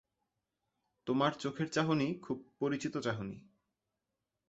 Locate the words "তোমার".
1.07-1.31